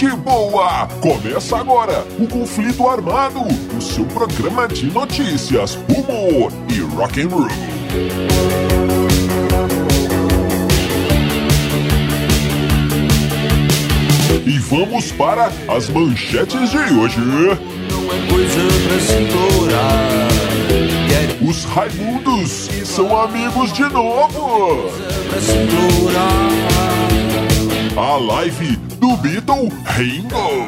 [0.00, 0.86] gente boa!
[1.02, 3.40] Começa agora o Conflito Armado,
[3.76, 7.48] o seu programa de notícias, humor e rock and roll.
[14.46, 17.20] E vamos para as manchetes de hoje.
[17.20, 20.30] Não é coisa pra se implorar.
[21.46, 24.90] Os Raimundos são amigos de novo.
[25.28, 26.69] pra se implorar.
[28.02, 30.66] A live do Beatle Ringo.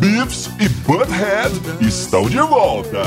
[0.00, 3.04] Beavis e Butthead estão de volta.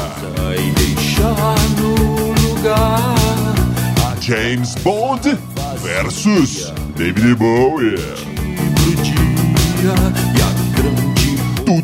[4.21, 5.37] James Bond
[5.81, 7.97] versus David Bowie.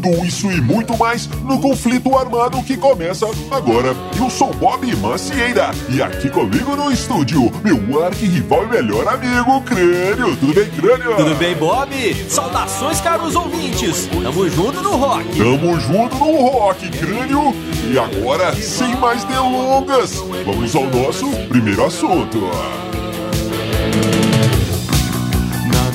[0.03, 3.95] Tudo isso e muito mais no conflito armado que começa agora.
[4.17, 10.35] Eu sou Bob Macieira e aqui comigo no estúdio, meu arqui-rival e melhor amigo, Crânio.
[10.35, 11.15] Tudo bem, Crânio?
[11.15, 11.89] Tudo bem, Bob?
[12.27, 14.07] Saudações, caros ouvintes!
[14.07, 15.37] Tamo junto no rock!
[15.37, 17.55] Tamo junto no Rock Crânio.
[17.89, 22.41] E agora, sem mais delongas, vamos ao nosso primeiro assunto.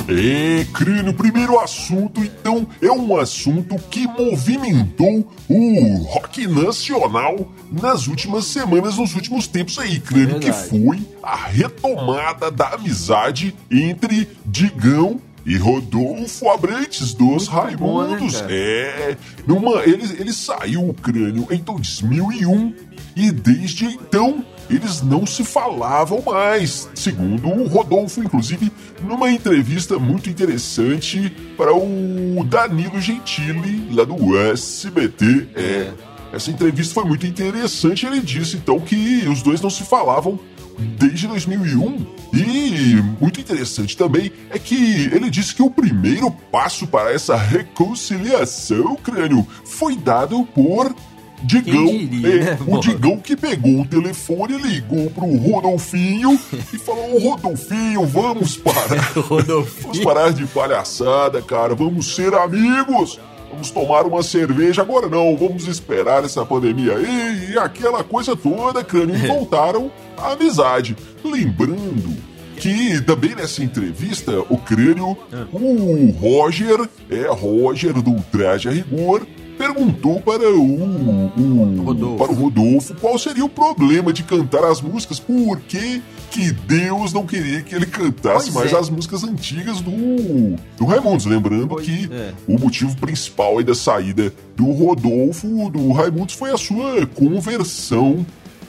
[0.08, 8.46] É, Crânio, primeiro assunto, então, é um assunto que movimentou o rock nacional nas últimas
[8.46, 10.68] semanas, nos últimos tempos aí, Crânio, que Verdade.
[10.70, 18.40] foi a retomada da amizade entre Digão e Rodolfo Abrantes dos bom, né, Raimundos.
[18.40, 18.52] cara?
[18.52, 22.74] É, numa, ele, ele saiu o crânio em 2001
[23.16, 28.70] e desde então eles não se falavam mais, segundo o Rodolfo, inclusive
[29.02, 35.48] numa entrevista muito interessante para o Danilo Gentili, lá do SBT.
[35.54, 35.92] É,
[36.32, 38.06] essa entrevista foi muito interessante.
[38.06, 40.38] Ele disse então que os dois não se falavam
[40.98, 42.06] desde 2001.
[42.32, 48.96] E muito interessante também é que ele disse que o primeiro passo para essa reconciliação,
[48.96, 50.94] crânio, foi dado por
[51.42, 51.86] Digão.
[51.86, 52.78] Diria, É, né, o?
[52.78, 56.38] Digão que pegou o telefone, ligou pro Rodolfinho
[56.72, 59.12] e falou: "Ô, Rodolfinho, vamos parar.
[59.28, 61.74] Vamos parar de palhaçada, cara.
[61.74, 63.18] Vamos ser amigos.
[63.50, 64.82] Vamos tomar uma cerveja.
[64.82, 69.16] Agora não, vamos esperar essa pandemia aí e aquela coisa toda, crânio.
[69.16, 70.94] E voltaram à amizade.
[71.24, 72.16] Lembrando
[72.56, 75.16] que também nessa entrevista, o crânio,
[75.52, 79.22] o Roger, é Roger do Traje a Rigor,
[79.58, 80.62] perguntou para o,
[81.36, 82.16] o- Rodolfo.
[82.24, 87.12] para o Rodolfo qual seria o problema de cantar as músicas, por que, que Deus
[87.12, 88.78] não queria que ele cantasse Pois mais é.
[88.78, 91.26] as músicas antigas do, do Raimundos.
[91.26, 92.32] Lembrando Pois que é.
[92.46, 98.24] o motivo principal da saída do Rodolfo, do Raimundos, foi a sua conversão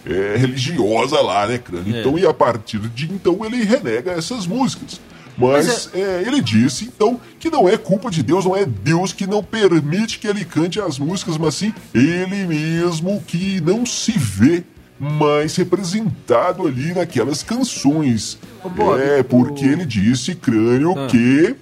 [0.06, 1.96] é, religiosa lá, né, Crânio?
[1.96, 2.00] É.
[2.00, 5.00] Então, e a partir de então ele renega essas músicas.
[5.40, 9.14] Mas Mas é, ele disse, então, que não é culpa de Deus, não é Deus
[9.14, 14.12] que não permite que ele cante as músicas, mas sim ele mesmo que não se
[14.12, 14.64] vê
[15.00, 18.38] mais representado ali naquelas canções.
[18.76, 21.08] Bob, é, porque o- ele disse, crânio, Ah.
[21.08, 21.56] que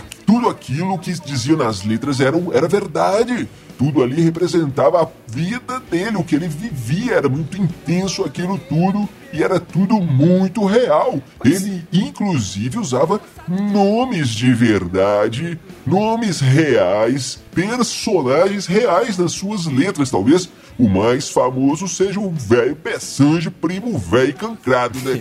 [0.00, 3.48] tudo aquilo que dizia nas letras era, era verdade.
[3.76, 9.08] Tudo ali representava a vida dele, o que ele vivia, era muito intenso aquilo tudo
[9.32, 11.20] e era tudo muito real.
[11.44, 20.10] Ele, inclusive, usava nomes de verdade, nomes reais, personagens reais nas suas letras.
[20.10, 20.48] Talvez
[20.78, 25.20] o mais famoso seja o velho Pessange, primo velho cancrado, né?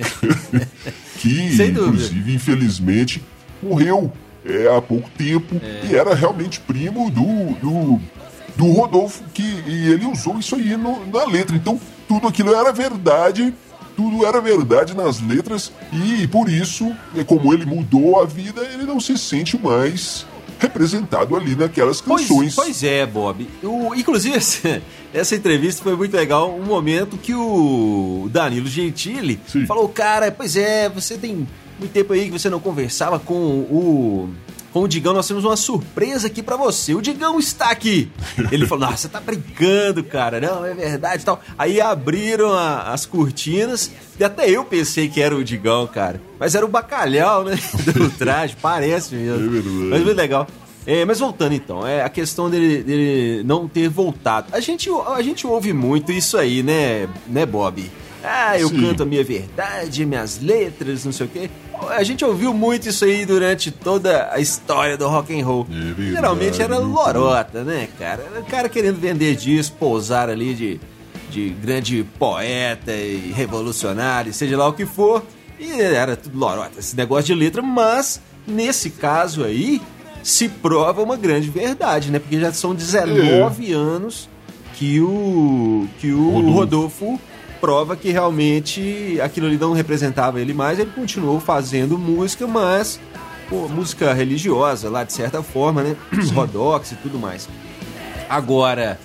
[1.18, 3.24] que, inclusive, infelizmente,
[3.62, 4.12] morreu
[4.46, 5.56] é, há pouco tempo
[5.90, 8.00] e era realmente primo do, do,
[8.56, 11.56] do Rodolfo, que e ele usou isso aí no- na letra.
[11.56, 13.53] Então, tudo aquilo era verdade,
[13.96, 18.84] tudo era verdade nas letras, e por isso, é, como ele mudou a vida, ele
[18.84, 20.25] não se sente mais
[20.59, 22.55] representado ali naquelas Pois, canções.
[22.55, 23.47] pois é, Bob.
[23.64, 24.82] O, inclusive, essa,
[25.14, 26.55] essa entrevista foi muito legal.
[26.55, 29.66] Um momento que o Danilo Gentili Sim.
[29.66, 31.47] falou: Cara, pois é, você tem
[31.81, 34.29] muito tempo aí que você não conversava com o.
[34.72, 36.95] Com o Digão, nós temos uma surpresa aqui pra você.
[36.95, 38.09] O Digão está aqui.
[38.53, 40.39] Ele falou: Nossa, você tá brincando, cara.
[40.39, 41.41] Não, é verdade e tal.
[41.57, 46.22] Aí abriram a- as cortinas e até eu pensei que era o Digão, cara.
[46.39, 47.59] Mas era o bacalhau, né?
[47.93, 49.89] Do traje, parece mesmo.
[49.89, 50.47] Mas muito legal.
[50.87, 54.47] É, mas voltando então, é a questão dele, dele não ter voltado.
[54.53, 57.91] A gente, a gente ouve muito isso aí, né, né, Bob?
[58.23, 58.82] Ah, eu Sim.
[58.82, 61.50] canto a minha verdade, minhas letras, não sei o quê.
[61.90, 65.68] A gente ouviu muito isso aí durante toda a história do rock and roll.
[65.72, 68.23] É Geralmente era lorota, né, cara?
[68.32, 70.79] Era o cara querendo vender disco, pousar ali de,
[71.32, 75.24] de grande poeta e revolucionário, seja lá o que for.
[75.59, 79.82] E era tudo lorota, esse negócio de letra, mas nesse caso aí
[80.24, 82.20] se prova uma grande verdade, né?
[82.20, 83.76] Porque já são 19 é.
[83.76, 84.29] anos
[84.81, 87.05] que o que o Rodolfo.
[87.05, 87.22] Rodolfo
[87.61, 92.99] prova que realmente aquilo ali não representava ele mais, ele continuou fazendo música, mas
[93.47, 95.95] pô, música religiosa lá de certa forma, né?
[96.33, 97.47] Rodox e tudo mais.
[98.28, 98.99] Agora,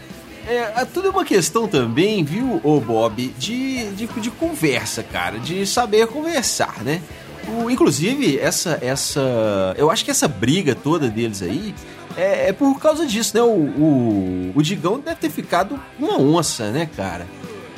[0.48, 5.66] é, é tudo uma questão também, viu, ô Bob, de, de, de conversa, cara, de
[5.66, 7.02] saber conversar, né?
[7.46, 9.74] O, inclusive, essa, essa.
[9.76, 11.74] Eu acho que essa briga toda deles aí
[12.16, 13.42] é, é por causa disso, né?
[13.42, 17.26] O, o, o, Digão deve ter ficado uma onça, né, cara?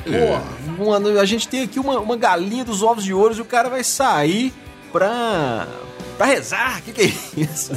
[0.05, 0.39] É.
[0.77, 3.45] Pô, uma, a gente tem aqui uma, uma galinha dos ovos de ouro e o
[3.45, 4.53] cara vai sair
[4.91, 5.67] pra,
[6.17, 6.79] pra rezar.
[6.79, 7.71] O que, que é isso?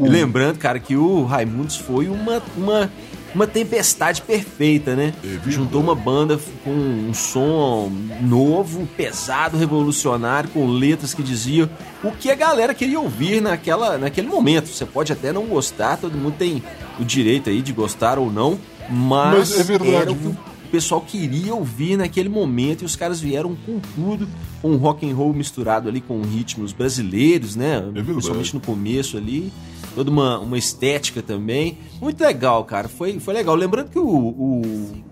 [0.00, 2.90] Lembrando, cara, que o Raimundos foi uma, uma
[3.36, 5.12] uma tempestade perfeita, né?
[5.22, 7.92] É Juntou uma banda com um som
[8.22, 11.68] novo, pesado, revolucionário, com letras que diziam
[12.02, 14.68] o que a galera queria ouvir naquela, naquele momento.
[14.68, 16.62] Você pode até não gostar, todo mundo tem
[16.98, 20.36] o direito aí de gostar ou não, mas, mas é verdade, era o que o
[20.70, 24.26] pessoal queria ouvir naquele momento e os caras vieram com tudo,
[24.62, 27.84] com um rock and roll misturado ali com ritmos brasileiros, né?
[27.94, 29.52] É Principalmente no começo ali
[29.96, 31.78] toda uma, uma estética também.
[32.00, 32.86] Muito legal, cara.
[32.86, 33.56] Foi, foi legal.
[33.56, 34.62] Lembrando que o, o,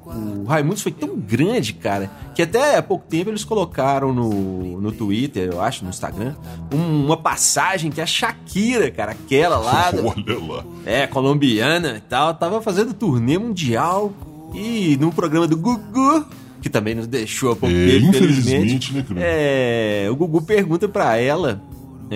[0.05, 4.93] o Raimundos foi tão grande, cara, que até há pouco tempo eles colocaram no, no
[4.93, 6.35] Twitter, eu acho, no Instagram,
[6.73, 9.91] um, uma passagem que a Shakira, cara, aquela lá.
[9.97, 10.65] Olha lá.
[10.85, 14.13] É, colombiana e tal, tava fazendo turnê mundial
[14.55, 16.27] e no programa do Gugu
[16.61, 18.95] que também nos deixou há pouco é, tempo, infelizmente.
[18.95, 21.61] Né, é, o Gugu pergunta para ela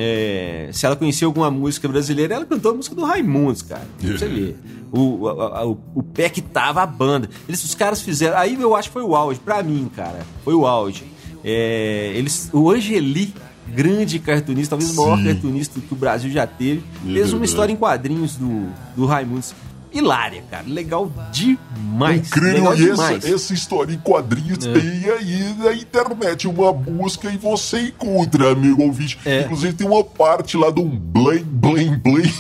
[0.01, 3.83] é, se ela conhecia alguma música brasileira, ela cantou a música do Raimundos, cara.
[4.01, 4.57] Pra você ver.
[4.93, 7.29] O, a, a, o, o pé que tava a banda.
[7.49, 8.39] Eles, os caras fizeram.
[8.39, 10.25] Aí eu acho que foi o auge, pra mim, cara.
[10.45, 11.05] Foi o auge.
[11.45, 13.35] É, eles, o Angeli,
[13.67, 17.73] grande cartunista, talvez o maior cartunista que o Brasil já teve, é fez uma história
[17.73, 19.53] em quadrinhos do, do Raimundos
[19.93, 20.65] hilária, cara.
[20.67, 22.29] Legal demais.
[22.29, 22.53] Incrível.
[22.53, 23.25] Legal e demais.
[23.25, 24.73] Essa, essa história em quadrinhos é.
[24.73, 29.19] tem aí na internet uma busca e você encontra, amigo ouvinte.
[29.25, 29.43] É.
[29.43, 32.33] Inclusive tem uma parte lá de um blém, blém, blém.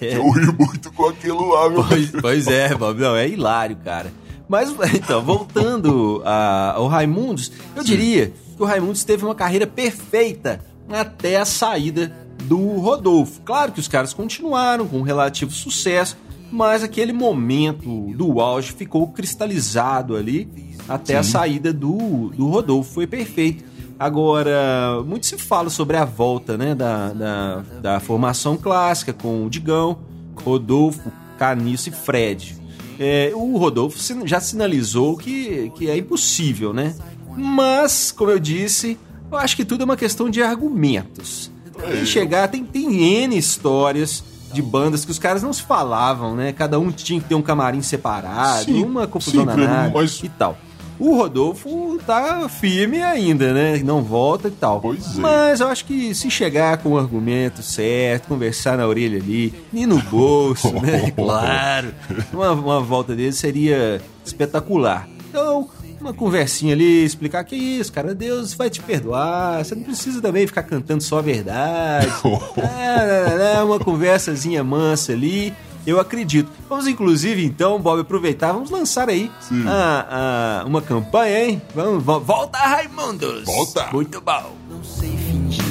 [0.00, 0.16] É.
[0.16, 3.00] Eu ri muito com aquilo lá, meu pois, pois é, Bob.
[3.00, 4.12] Não, é hilário, cara.
[4.48, 10.60] Mas, então, voltando a, ao Raimundos, eu diria que o Raimundos teve uma carreira perfeita
[10.90, 12.12] até a saída
[12.42, 13.40] do Rodolfo.
[13.42, 16.16] Claro que os caras continuaram com um relativo sucesso,
[16.52, 20.48] mas aquele momento do auge ficou cristalizado ali
[20.86, 21.18] até Sim.
[21.18, 22.92] a saída do, do Rodolfo.
[22.92, 23.64] Foi perfeito.
[23.98, 29.50] Agora, muito se fala sobre a volta né, da, da, da formação clássica com o
[29.50, 29.98] Digão,
[30.34, 32.56] Rodolfo, Caniço e Fred.
[32.98, 36.94] É, o Rodolfo já sinalizou que, que é impossível, né?
[37.34, 38.98] Mas, como eu disse,
[39.30, 41.50] eu acho que tudo é uma questão de argumentos.
[41.80, 44.22] Tem chegar, tem, tem N histórias
[44.52, 46.52] de bandas que os caras não se falavam, né?
[46.52, 50.22] Cada um tinha que ter um camarim separado, sim, uma confusão danada mas...
[50.22, 50.56] e tal.
[50.98, 53.78] O Rodolfo tá firme ainda, né?
[53.78, 54.80] Não volta e tal.
[54.80, 55.20] Pois é.
[55.20, 59.84] Mas eu acho que se chegar com o argumento certo, conversar na orelha ali, e
[59.84, 61.10] no bolso, né?
[61.16, 61.92] Claro.
[62.32, 65.08] Uma, uma volta dele seria espetacular.
[65.28, 65.68] Então,
[66.02, 70.46] uma conversinha ali, explicar que isso, cara, Deus vai te perdoar, você não precisa também
[70.46, 72.08] ficar cantando só a verdade.
[72.58, 75.54] é, é, uma conversazinha mansa ali,
[75.86, 76.50] eu acredito.
[76.68, 79.30] Vamos inclusive então, Bob, aproveitar, vamos lançar aí
[79.66, 81.62] a, a, uma campanha, hein?
[81.74, 83.44] Vamos, volta Raimundos!
[83.44, 83.88] Volta!
[83.92, 84.56] Muito bom!
[84.68, 85.64] Não sei fingir.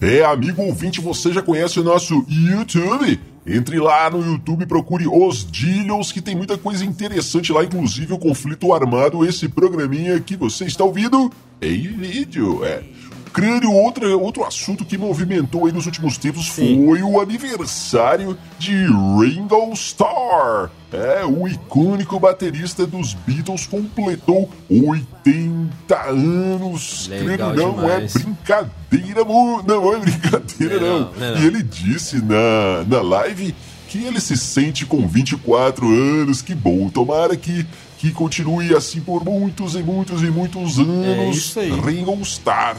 [0.00, 3.33] É, amigo ouvinte, você já conhece o nosso YouTube?
[3.46, 8.12] Entre lá no YouTube e procure Os Dillions, que tem muita coisa interessante lá, inclusive
[8.12, 12.64] o conflito armado, esse programinha que você está ouvindo em vídeo.
[12.64, 12.82] É.
[13.34, 16.86] Crânio, outra, outro assunto que movimentou aí nos últimos tempos Sim.
[16.86, 20.70] foi o aniversário de Ringo Starr.
[20.92, 27.08] É, o icônico baterista dos Beatles completou 80 anos.
[27.08, 28.14] Legal Crânio, não é demais.
[28.14, 29.24] é brincadeira,
[29.66, 31.00] não é brincadeira, não.
[31.00, 31.12] não.
[31.12, 31.42] não.
[31.42, 33.52] E ele disse na, na live
[33.88, 36.40] que ele se sente com 24 anos.
[36.40, 37.66] Que bom, tomara que
[38.04, 41.06] que continue assim por muitos e muitos e muitos anos.
[41.06, 41.70] É isso aí.
[41.70, 42.76] Ringo Starr.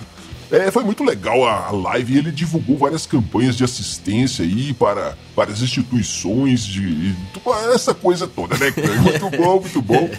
[0.51, 2.17] É, foi muito legal a live.
[2.17, 7.41] Ele divulgou várias campanhas de assistência aí para várias instituições de, de
[7.73, 8.73] essa coisa toda, né?
[9.01, 10.09] Muito bom, muito bom.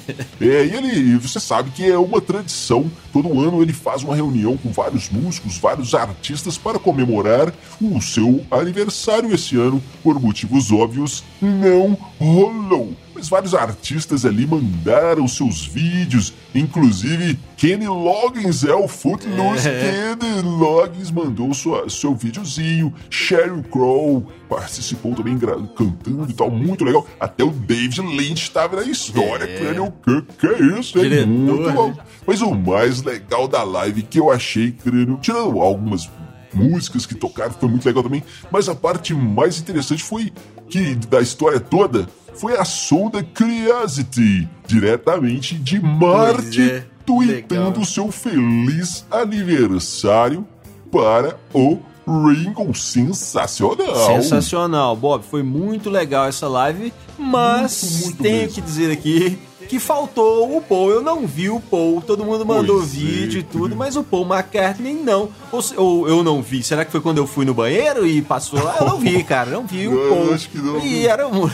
[0.40, 2.90] É, e ele, você sabe que é uma tradição.
[3.12, 8.44] Todo ano ele faz uma reunião com vários músicos, vários artistas para comemorar o seu
[8.50, 9.82] aniversário esse ano.
[10.02, 12.94] Por motivos óbvios, não rolou.
[13.16, 19.66] Mas vários artistas ali mandaram seus vídeos, inclusive Kenny Loggins é o Footloose.
[19.66, 20.14] É.
[20.18, 22.92] Kenny Loggins mandou sua, seu videozinho.
[23.08, 27.06] Sheryl Crow participou também cantando e tal, muito legal.
[27.18, 29.44] Até o David Lynch estava na história.
[29.44, 29.58] É.
[29.60, 30.98] Crânio, que, que é isso?
[30.98, 31.72] É Diretor, muito né?
[31.72, 31.94] bom.
[32.26, 36.06] Mas o mais legal da live que eu achei, crânio, tirando algumas
[36.52, 40.32] músicas que tocaram, foi muito legal também, mas a parte mais interessante foi
[40.68, 47.84] que da história toda foi a Sonda Curiosity, diretamente de Marte, é, tweetando legal.
[47.84, 50.46] seu feliz aniversário
[50.90, 52.74] para o Ringo.
[52.74, 54.06] Sensacional!
[54.22, 55.24] Sensacional, Bob.
[55.24, 58.54] Foi muito legal essa live, mas Muito, muito tenho mesmo.
[58.54, 60.90] que dizer aqui que faltou o Paul.
[60.90, 62.00] Eu não vi o Paul.
[62.00, 65.28] Todo mundo mandou Pois é, vídeo e tudo, mas o Paul McCartney não.
[65.52, 66.62] Ou, ou eu não vi.
[66.62, 68.76] Será que foi quando eu fui no banheiro e passou lá?
[68.80, 69.50] Eu não vi, cara.
[69.50, 70.34] Não vi o Paul.
[70.34, 71.10] acho que não, E viu?
[71.10, 71.50] era, um-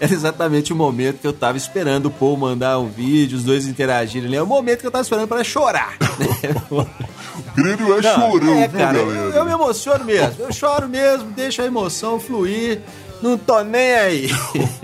[0.00, 3.66] era exatamente o momento que eu tava esperando o Paul mandar um vídeo, os dois
[3.66, 4.36] interagirem ali.
[4.36, 5.96] É o momento que eu tava esperando para chorar.
[7.54, 9.36] Crânio é Não, chorão, é, viu, cara, eu, galera?
[9.36, 10.34] eu me emociono mesmo.
[10.38, 12.80] Eu choro mesmo, deixo a emoção fluir.
[13.22, 14.28] Não tô nem aí.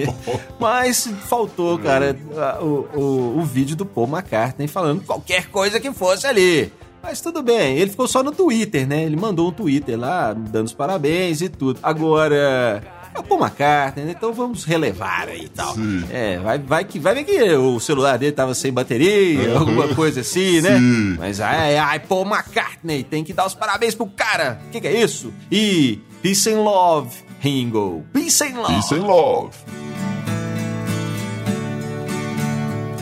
[0.61, 5.93] Mas faltou, cara, a- o, o, o vídeo do Paul McCartney falando qualquer coisa que
[5.93, 6.73] fosse ali.
[7.03, 9.05] Mas tudo bem, ele ficou só no Twitter, né?
[9.05, 11.79] Ele mandou um Twitter lá, dando os parabéns e tudo.
[11.83, 12.83] Agora,
[13.15, 14.15] é o Paul McCartney, né?
[14.17, 15.73] então vamos relevar aí e tal.
[15.75, 16.05] Sim.
[16.11, 20.21] É, vai, vai, que, vai ver que o celular dele tava sem bateria, alguma coisa
[20.23, 20.77] assim, né?
[20.79, 21.17] Sim.
[21.17, 24.61] Mas ai, ai, Paul McCartney, tem que dar os parabéns pro cara.
[24.67, 25.33] O que, que é isso?
[25.51, 28.05] E Peace and Love, Ringo.
[28.13, 28.75] Peace and Love.
[28.75, 29.57] Peace and love.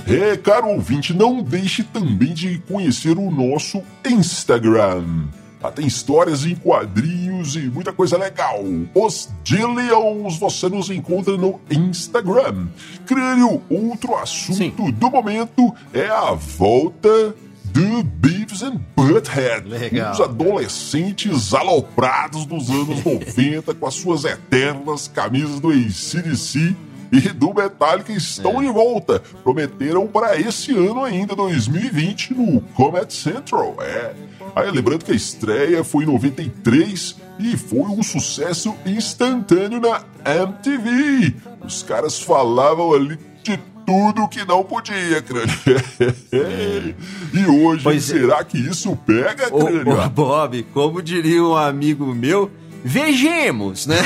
[0.06, 5.28] É, caro ouvinte, não deixe também de conhecer o nosso Instagram.
[5.62, 8.60] Lá tem histórias em quadrinhos e muita coisa legal.
[8.94, 12.68] Os Dillions você nos encontra no Instagram.
[13.06, 14.92] Crânio, outro assunto Sim.
[14.92, 17.34] do momento é a volta
[17.74, 19.68] do Beavis and Butthead.
[19.68, 20.12] Legal.
[20.12, 26.76] Os adolescentes aloprados dos anos 90 com as suas eternas camisas do ACDC
[27.10, 29.20] e do Metallica estão de volta.
[29.42, 33.76] Prometeram para esse ano ainda, 2020, no Comet Central.
[33.80, 34.14] É.
[34.54, 41.34] Aí lembrando que a estreia foi em 93 e foi um sucesso instantâneo na MTV.
[41.64, 45.54] Os caras falavam ali de tudo que não podia, crânio.
[47.32, 48.14] e hoje, Pois é.
[48.14, 49.98] será que isso pega, Ô, crânio?
[50.04, 52.50] ô, Bob, como diria um amigo meu,
[52.84, 53.98] vejamos, né?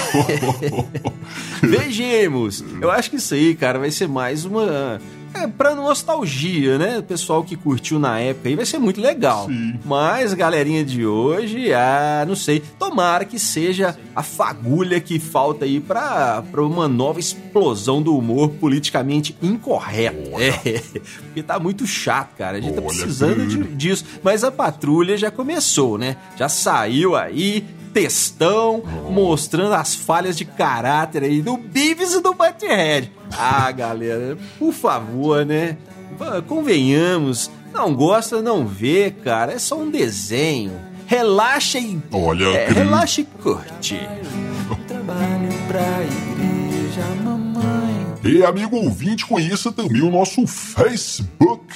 [1.63, 2.65] vejamos.
[2.81, 5.01] Eu acho que isso aí, cara, vai ser mais uma.
[5.35, 6.99] É, pra nostalgia, né?
[6.99, 9.47] O pessoal que curtiu na época aí vai ser muito legal.
[9.47, 9.79] Sim.
[9.85, 12.63] Mas galerinha de hoje, ah, não sei.
[12.79, 18.51] Tomara que seja a fagulha que falta aí pra, pra uma nova explosão do humor
[18.51, 20.19] politicamente incorreto.
[20.39, 20.81] É,
[21.25, 22.59] porque tá muito chato, cara.
[22.59, 24.05] A gente tá Olha, precisando de, disso.
[24.23, 26.17] Mas a patrulha já começou, né?
[26.37, 27.65] Já saiu aí,
[28.03, 33.11] textão, mostrando as falhas de caráter aí do Beavis e do Butthead.
[33.37, 35.77] Ah, galera, por favor, né?
[36.47, 39.53] Convenhamos, não gosta, não vê, cara.
[39.53, 40.73] É só um desenho.
[41.07, 42.01] Relaxa e.
[42.13, 43.99] Olha, é, relaxa e curte.
[44.87, 48.07] Trabalho pra igreja, mamãe.
[48.25, 51.75] E amigo ouvinte, conheça também o nosso Facebook.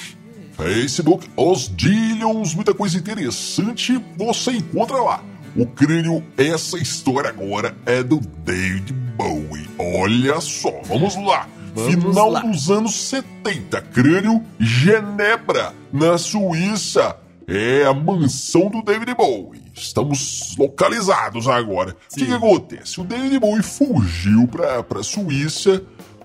[0.55, 5.32] Facebook Os Dillions, muita coisa interessante você encontra lá.
[5.55, 9.69] O crânio, essa história agora é do David Bowie.
[9.77, 11.47] Olha só, vamos lá.
[11.75, 12.39] Vamos Final lá.
[12.41, 17.17] dos anos 70, crânio, Genebra, na Suíça.
[17.47, 19.61] É a mansão do David Bowie.
[19.75, 21.95] Estamos localizados agora.
[22.11, 23.01] O que, que acontece?
[23.01, 25.83] O David Bowie fugiu para a Suíça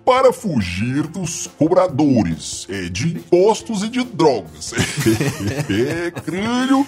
[0.09, 4.73] para fugir dos cobradores é, de impostos e de drogas.
[5.69, 6.87] é, crânio,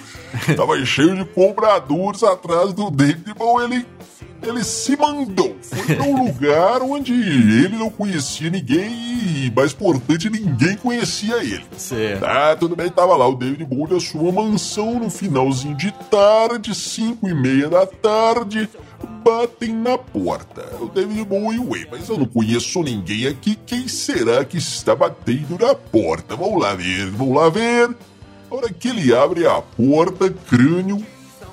[0.57, 3.67] tava cheio de cobradores atrás do David Bowie.
[3.67, 3.87] Ele,
[4.43, 5.55] ele se mandou.
[5.61, 11.65] Foi para um lugar onde ele não conhecia ninguém e, mais importante, ninguém conhecia ele.
[11.77, 12.25] Certo.
[12.25, 16.75] Ah, tudo bem, tava lá o David Bowie na sua mansão no finalzinho de tarde,
[16.75, 18.67] cinco e meia da tarde,
[19.07, 20.69] batem na porta.
[20.81, 25.59] O David Bowie, ué, mas eu não conheço ninguém aqui, quem será que está batendo
[25.59, 26.37] na porta?
[26.37, 27.91] Vamos lá ver, vamos lá ver.
[28.51, 31.05] A hora que ele abre a porta, crânio,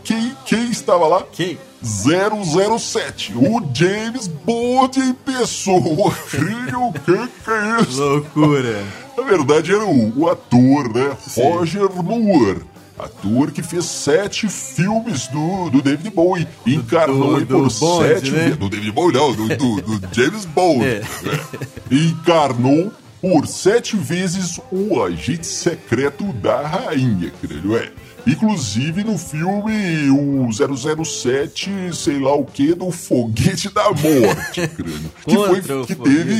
[0.03, 1.23] quem, quem estava lá?
[1.31, 1.57] Quem?
[1.83, 6.11] 007, o James Bond em pessoa.
[6.29, 8.01] Crânio, que que é isso?
[8.01, 8.83] Loucura.
[9.15, 11.15] Na verdade, era o, o ator, né?
[11.35, 12.61] Roger Moore.
[12.99, 16.47] Ator que fez sete filmes do, do David Bowie.
[16.65, 18.49] Encarnou do- por Bond, sete né?
[18.51, 20.83] Do David Bowie, não, do, do- do James Bond.
[20.85, 21.01] É.
[21.01, 21.95] É.
[21.95, 27.77] Encarnou por sete vezes o agente secreto da rainha, creio.
[27.77, 27.91] É.
[28.27, 30.49] Inclusive no filme o
[31.05, 35.11] 007, sei lá o que, do Foguete da Morte, crânio.
[35.25, 36.36] Que foi que teve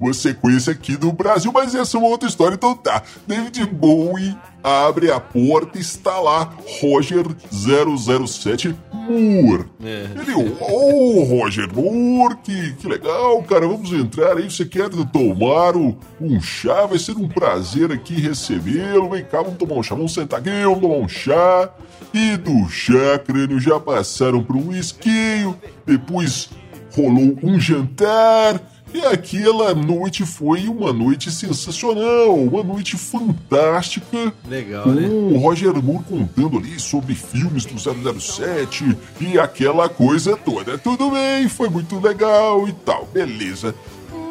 [0.00, 3.02] uma sequência aqui no Brasil, mas essa é uma outra história, então tá.
[3.26, 9.66] David Bowie abre a porta e está lá Roger 007 Moore.
[9.84, 10.06] É.
[10.16, 16.40] Ele, ô Roger Moore, que, que legal, cara, vamos entrar aí, você quer tomar um
[16.40, 16.86] chá?
[16.86, 20.50] Vai ser um prazer aqui recebê-lo, vem cá, vamos tomar um chá, vamos sentar aqui,
[20.50, 21.70] vamos tomar um chá.
[22.12, 26.48] E do chá, crânio, já passaram para um esquinho, depois
[26.96, 28.60] rolou um jantar.
[28.94, 34.32] E aquela noite foi uma noite sensacional, uma noite fantástica.
[34.48, 35.08] Legal, com né?
[35.08, 40.78] o Roger Moore contando ali sobre filmes do 007 e aquela coisa toda.
[40.78, 43.74] Tudo bem, foi muito legal e tal, beleza.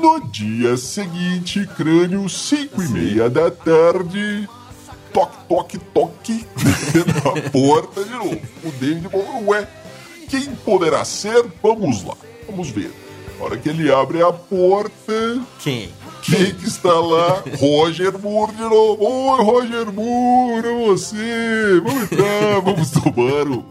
[0.01, 4.47] No dia seguinte, crânio, 5 e meia da tarde,
[5.11, 6.45] toque, toque, toque
[7.35, 8.41] na porta de novo.
[8.63, 9.09] O David
[9.45, 9.67] ué,
[10.29, 11.43] quem poderá ser?
[11.61, 12.15] Vamos lá,
[12.47, 13.02] vamos ver.
[13.43, 15.89] A hora que ele abre a porta, Quem?
[16.21, 17.43] quem que está lá?
[17.59, 19.03] Roger Moore de novo.
[19.03, 21.81] Oi, Roger Moore, é você.
[21.83, 23.65] Vamos entrar, vamos tomar o,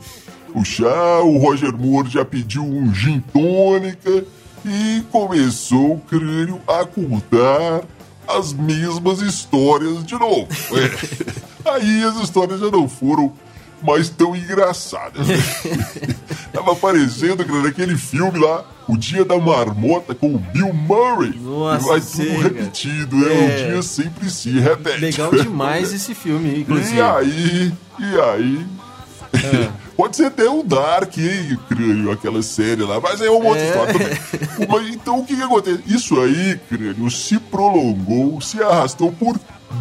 [0.55, 1.21] o chá.
[1.23, 4.27] O Roger Moore já pediu um gin tônica
[4.67, 7.81] e começou o crânio a contar
[8.29, 10.49] as mesmas histórias de novo.
[10.77, 11.65] É.
[11.77, 13.33] Aí as histórias já não foram
[13.83, 15.27] mais tão engraçadas.
[15.27, 15.35] né?
[16.53, 21.33] Tava parecendo, cara, naquele filme lá, O Dia da Marmota com o Bill Murray.
[21.41, 23.29] Nossa, e vai tudo repetido?
[23.29, 23.31] É.
[23.33, 24.99] O dia sempre se repete.
[25.01, 26.97] Legal demais esse filme, inclusive.
[26.97, 28.67] E aí, e aí.
[29.35, 29.71] É.
[29.97, 33.69] Pode ser até o Dark, hein, crânio, aquela série lá, mas é uma outra É.
[33.69, 34.93] história também.
[34.93, 35.83] Então o que, que acontece?
[35.87, 39.39] Isso aí, crânio, se prolongou, se arrastou por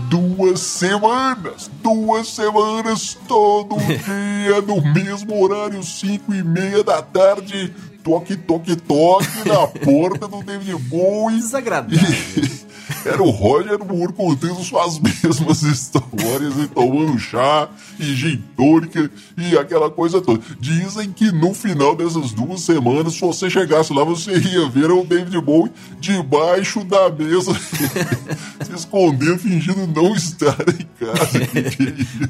[0.10, 1.70] duas semanas.
[1.82, 7.74] Duas semanas, todo dia, no mesmo horário, cinco e meia da tarde.
[8.04, 11.38] Toque, toque, toque na porta do David Bowie.
[11.38, 12.00] Desagradável.
[13.06, 19.58] Era o Roger Moore contando suas mesmas histórias e tomando chá e gin tônica e
[19.58, 20.42] aquela coisa toda.
[20.60, 25.04] Dizem que no final dessas duas semanas, se você chegasse lá, você ia ver o
[25.04, 27.54] David Bowie debaixo da mesa,
[28.64, 31.40] se escondendo, fingindo não estar em casa.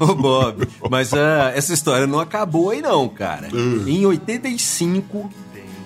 [0.00, 3.48] Ô, Bob, mas ah, essa história não acabou aí não, cara.
[3.48, 3.90] É.
[3.90, 5.30] Em 85,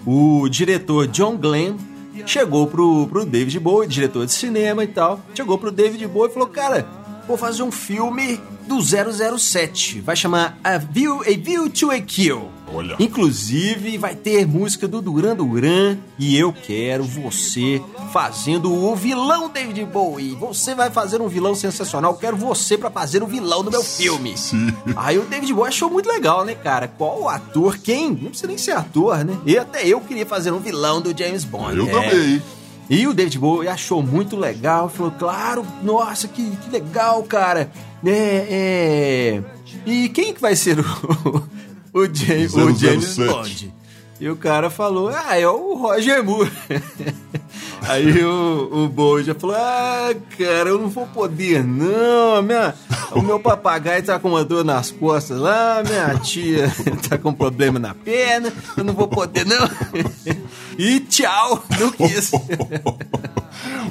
[0.07, 1.77] o diretor John Glenn
[2.25, 6.35] chegou pro, pro David Bowie, diretor de cinema e tal, chegou pro David Bowie e
[6.35, 6.87] falou, cara,
[7.27, 12.56] vou fazer um filme do 007, vai chamar A View, A View to a Kill.
[12.73, 12.97] Olha.
[12.99, 17.81] Inclusive, vai ter música do Duran Duran e eu quero você
[18.13, 20.35] fazendo o vilão David Bowie.
[20.35, 22.13] Você vai fazer um vilão sensacional.
[22.13, 24.37] Eu quero você pra fazer o vilão do meu filme.
[24.37, 24.73] Sim.
[24.97, 26.89] Aí o David Bowie achou muito legal, né, cara?
[26.89, 27.79] Qual ator?
[27.79, 28.11] Quem?
[28.11, 29.37] Não precisa nem ser ator, né?
[29.47, 31.77] E até eu queria fazer um vilão do James Bond.
[31.79, 31.91] Eu É.
[31.91, 32.43] também.
[32.89, 37.69] E o David Bowie achou muito legal, falou, claro, nossa, que, que legal, cara.
[38.05, 39.43] É, é...
[39.85, 40.85] E quem que vai ser o,
[41.97, 43.27] o, James, o James 007.
[43.27, 43.75] Bond?
[44.19, 46.51] E o cara falou, ah, é o Roger Moore.
[47.83, 52.75] Aí o, o Bowie já falou, ah, cara, eu não vou poder não, minha,
[53.13, 56.73] o meu papagaio tá com uma dor nas costas lá, minha tia
[57.09, 59.69] tá com problema na perna, eu não vou poder não.
[60.79, 62.31] E tchau, não quis.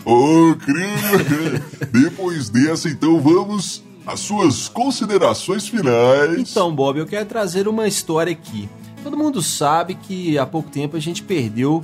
[0.06, 1.64] Ô, crime!
[1.92, 6.38] Depois dessa, então, vamos às suas considerações finais.
[6.38, 8.70] Então, Bob, eu quero trazer uma história aqui.
[9.04, 11.84] Todo mundo sabe que há pouco tempo a gente perdeu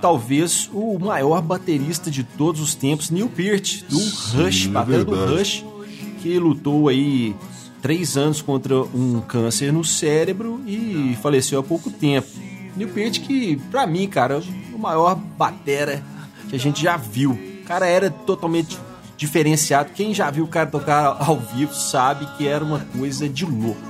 [0.00, 5.04] talvez o maior baterista de todos os tempos, Neil Peart, do Sim, Rush, é batera
[5.04, 5.14] do.
[5.14, 5.64] Rush,
[6.20, 7.36] que lutou aí
[7.80, 12.28] três anos contra um câncer no cérebro e faleceu há pouco tempo.
[12.76, 14.42] Neil Peart que, pra mim, cara,
[14.74, 16.02] o maior batera
[16.48, 17.32] que a gente já viu.
[17.32, 18.76] O cara era totalmente
[19.22, 19.90] diferenciado.
[19.94, 23.80] Quem já viu o cara tocar ao vivo sabe que era uma coisa de louco.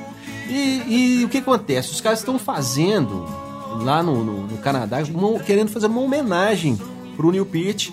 [0.48, 1.90] E, e o que acontece?
[1.92, 3.24] Os caras estão fazendo
[3.80, 6.78] lá no, no- no Canadá, uma- querendo fazer uma homenagem
[7.16, 7.88] pro Neil Peart,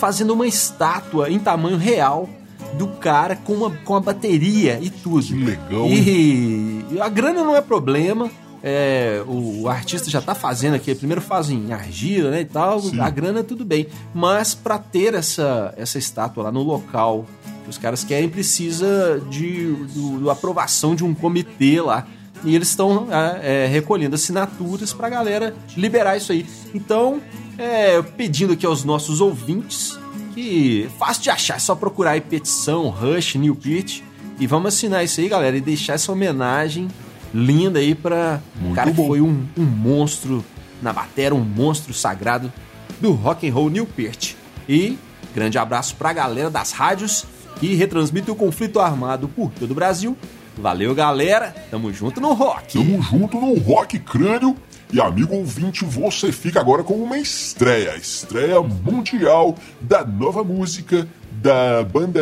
[0.00, 2.28] fazendo uma estátua em tamanho real
[2.74, 5.24] do cara com, uma, com a bateria e tudo.
[5.24, 8.28] Que legal, e a grana não é problema.
[8.62, 13.00] É, o, artista já tá fazendo aqui, primeiro faz em argila, né, e tal, Sim.
[13.00, 13.86] a grana tudo bem.
[14.14, 17.26] Mas para ter essa, essa estátua lá no local
[17.68, 22.06] Os caras querem, precisa de do, do aprovação de um comitê lá.
[22.42, 26.46] E eles estão é, é, recolhendo assinaturas pra galera liberar isso aí.
[26.74, 27.20] Então,
[27.58, 29.98] é, pedindo aqui aos nossos ouvintes
[30.34, 34.00] que fácil de achar, é só procurar aí petição, Rush, New Pitch.
[34.38, 36.88] E vamos assinar isso aí, galera, e deixar essa homenagem
[37.32, 39.02] linda aí pra um cara bom.
[39.02, 40.44] que foi um, um monstro
[40.82, 42.52] na bateria, um monstro sagrado
[43.00, 44.34] do rock and roll New Peart.
[44.68, 44.98] E
[45.34, 47.24] grande abraço pra galera das rádios
[47.58, 50.16] que retransmitem o conflito armado por todo o Brasil.
[50.56, 51.54] Valeu, galera.
[51.70, 52.78] Tamo junto no rock.
[52.78, 54.56] Tamo junto no Rock Crânio.
[54.92, 61.84] E amigo ouvinte, você fica agora com uma estreia, estreia mundial da nova música da
[61.84, 62.20] banda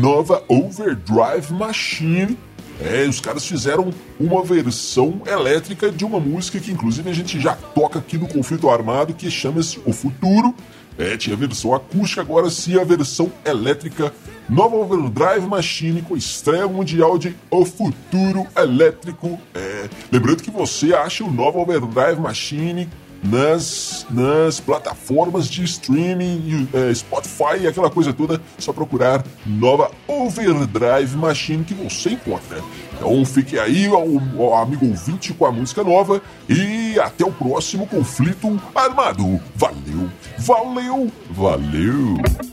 [0.00, 2.38] Nova Overdrive Machine.
[2.84, 7.54] É, os caras fizeram uma versão elétrica de uma música que inclusive a gente já
[7.54, 10.54] toca aqui no Conflito Armado, que chama-se O Futuro.
[10.98, 14.12] É, tinha a versão acústica, agora sim a versão elétrica.
[14.48, 19.38] Nova Overdrive Machine com estreia mundial de O Futuro Elétrico.
[19.54, 22.88] É, lembrando que você acha o Nova Overdrive Machine
[23.22, 28.40] nas, nas plataformas de streaming, é, Spotify aquela coisa toda.
[28.58, 32.62] Só procurar Nova Overdrive Machine que você encontra.
[32.94, 34.06] Então fique aí, ao,
[34.38, 39.40] ao amigo ouvinte, com a música nova e até o próximo conflito armado.
[39.54, 42.51] Valeu, valeu, valeu!